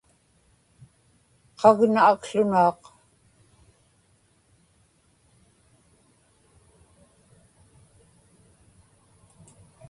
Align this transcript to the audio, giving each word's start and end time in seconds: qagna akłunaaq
qagna 1.59 2.01
akłunaaq 2.11 2.81